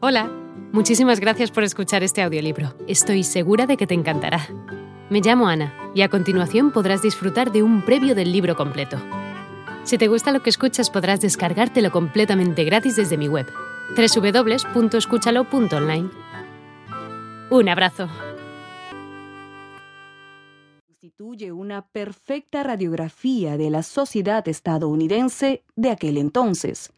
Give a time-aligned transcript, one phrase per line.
[0.00, 0.30] Hola,
[0.72, 2.72] muchísimas gracias por escuchar este audiolibro.
[2.86, 4.46] Estoy segura de que te encantará.
[5.10, 8.96] Me llamo Ana y a continuación podrás disfrutar de un previo del libro completo.
[9.82, 13.48] Si te gusta lo que escuchas podrás descargártelo completamente gratis desde mi web,
[13.96, 16.10] www.escúchalo.online.
[17.50, 18.08] Un abrazo.
[20.86, 26.92] Constituye una perfecta radiografía de la sociedad estadounidense de aquel entonces,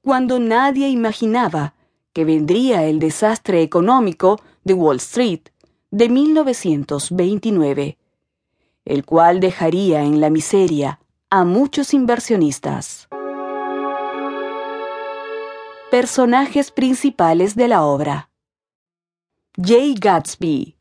[0.00, 1.74] cuando nadie imaginaba
[2.12, 5.42] que vendría el desastre económico de Wall Street
[5.90, 7.98] de 1929,
[8.84, 13.08] el cual dejaría en la miseria a muchos inversionistas.
[15.90, 18.30] Personajes principales de la obra.
[19.56, 20.76] Jay Gatsby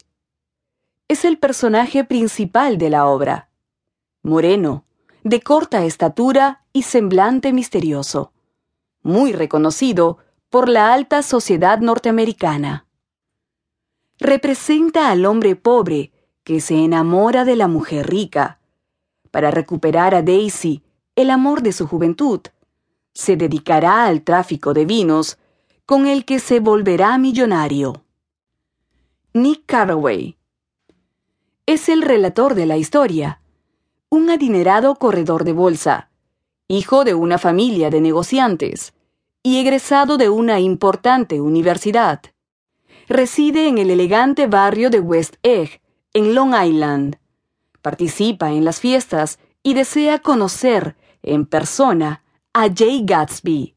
[1.08, 3.50] es el personaje principal de la obra.
[4.22, 4.86] Moreno,
[5.24, 8.32] de corta estatura y semblante misterioso.
[9.02, 12.88] Muy reconocido por la alta sociedad norteamericana.
[14.18, 16.12] Representa al hombre pobre
[16.44, 18.60] que se enamora de la mujer rica.
[19.30, 20.84] Para recuperar a Daisy
[21.16, 22.42] el amor de su juventud,
[23.14, 25.38] se dedicará al tráfico de vinos
[25.86, 28.04] con el que se volverá millonario.
[29.34, 30.36] Nick Carraway
[31.68, 33.42] es el relator de la historia,
[34.10, 36.10] un adinerado corredor de bolsa,
[36.68, 38.94] hijo de una familia de negociantes
[39.44, 42.22] y egresado de una importante universidad.
[43.08, 45.82] Reside en el elegante barrio de West Egg,
[46.14, 47.18] en Long Island.
[47.82, 52.24] Participa en las fiestas y desea conocer en persona
[52.54, 53.76] a Jay Gatsby.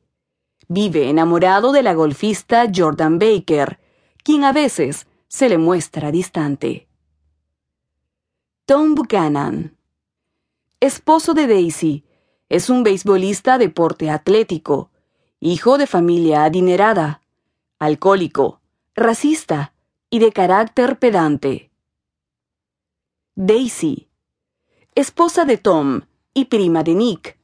[0.69, 3.78] Vive enamorado de la golfista Jordan Baker,
[4.22, 6.88] quien a veces se le muestra distante.
[8.64, 9.76] Tom Buchanan.
[10.80, 12.04] Esposo de Daisy,
[12.48, 14.91] es un beisbolista de porte atlético,
[15.44, 17.20] hijo de familia adinerada,
[17.80, 18.60] alcohólico,
[18.94, 19.74] racista
[20.08, 21.72] y de carácter pedante.
[23.34, 24.08] Daisy.
[24.94, 26.02] Esposa de Tom
[26.32, 27.38] y prima de Nick,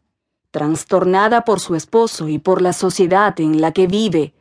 [0.53, 4.33] trastornada por su esposo y por la sociedad en la que vive,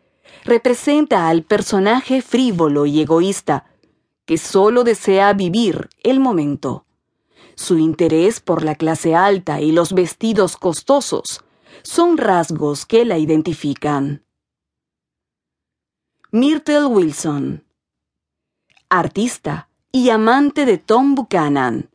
[0.43, 3.65] representa al personaje frívolo y egoísta
[4.25, 6.85] que solo desea vivir el momento.
[7.55, 11.43] Su interés por la clase alta y los vestidos costosos
[11.87, 14.25] son rasgos que la identifican.
[16.31, 17.63] Myrtle Wilson
[18.89, 21.89] Artista y amante de Tom Buchanan.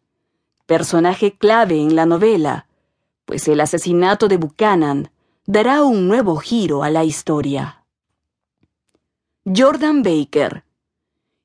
[0.64, 2.66] Personaje clave en la novela,
[3.26, 5.10] pues el asesinato de Buchanan
[5.44, 7.84] dará un nuevo giro a la historia.
[9.44, 10.64] Jordan Baker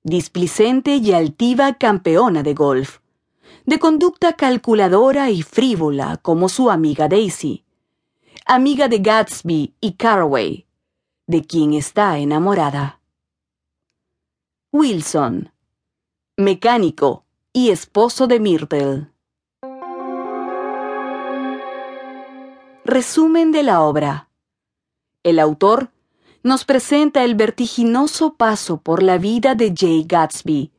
[0.03, 3.00] displicente y altiva campeona de golf,
[3.66, 7.66] de conducta calculadora y frívola como su amiga Daisy,
[8.50, 10.66] amiga de Gatsby y Carraway,
[11.28, 13.02] de quien está enamorada.
[14.72, 15.52] Wilson,
[16.38, 19.07] mecánico y esposo de Myrtle.
[22.86, 24.30] Resumen de la obra.
[25.24, 25.91] El autor
[26.41, 30.72] nos presenta el vertiginoso paso por la vida de Jay Gatsby,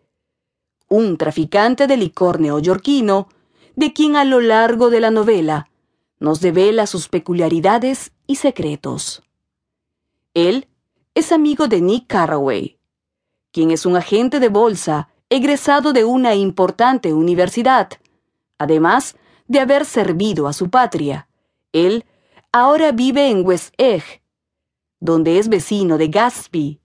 [0.89, 3.29] un traficante de licor neoyorquino,
[3.77, 5.68] de quien a lo largo de la novela
[6.21, 9.23] nos devela sus peculiaridades y secretos.
[10.35, 10.69] Él
[11.15, 12.79] es amigo de Nick Carraway,
[13.53, 17.91] quien es un agente de bolsa egresado de una importante universidad,
[18.59, 21.29] además de haber servido a su patria.
[21.73, 22.05] Él
[22.53, 24.23] ahora vive en West Egg,
[25.01, 26.81] donde es vecino de Gatsby,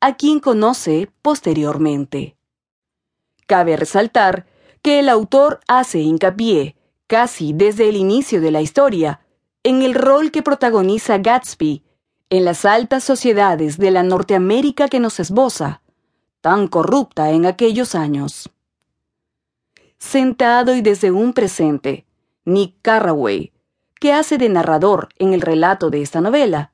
[0.00, 2.36] a quien conoce posteriormente.
[3.46, 4.46] Cabe resaltar
[4.82, 6.76] que el autor hace hincapié,
[7.08, 9.20] casi desde el inicio de la historia,
[9.64, 11.82] en el rol que protagoniza Gatsby
[12.30, 15.80] en las altas sociedades de la Norteamérica que nos esboza,
[16.40, 18.50] tan corrupta en aquellos años.
[19.98, 22.06] Sentado y desde un presente,
[22.44, 23.52] Nick Carraway,
[23.98, 26.72] que hace de narrador en el relato de esta novela,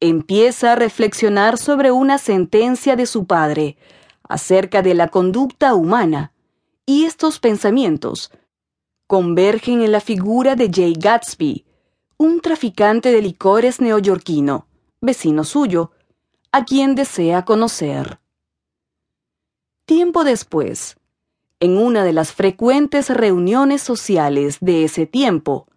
[0.00, 3.76] empieza a reflexionar sobre una sentencia de su padre
[4.22, 6.32] acerca de la conducta humana,
[6.86, 8.30] y estos pensamientos
[9.14, 11.64] convergen en la figura de Jay Gatsby,
[12.16, 14.66] un traficante de licores neoyorquino,
[15.00, 15.92] vecino suyo,
[16.50, 18.18] a quien desea conocer.
[19.84, 20.96] Tiempo después,
[21.60, 25.68] en una de las frecuentes reuniones sociales de ese tiempo,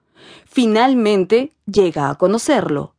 [0.48, 2.96] finalmente llega a conocerlo.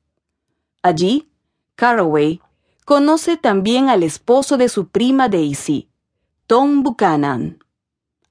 [0.82, 1.28] Allí,
[1.74, 2.40] Carraway
[2.84, 5.88] conoce también al esposo de su prima Daisy,
[6.46, 7.58] Tom Buchanan,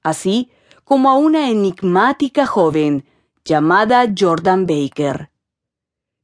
[0.02, 0.50] así
[0.88, 3.04] como a una enigmática joven
[3.44, 5.30] llamada Jordan Baker.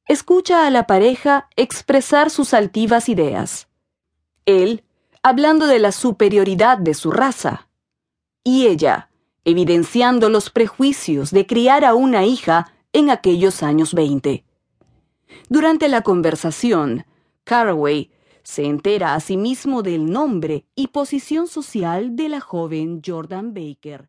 [0.08, 3.68] escucha a la pareja expresar sus altivas ideas.
[4.46, 4.82] Él,
[5.22, 7.68] hablando de la superioridad de su raza.
[8.42, 9.10] Y ella,
[9.44, 14.46] evidenciando los prejuicios de criar a una hija en aquellos años 20.
[15.50, 17.04] Durante la conversación,
[17.44, 18.10] Caraway
[18.42, 24.08] se entera asimismo sí del nombre y posición social de la joven Jordan Baker.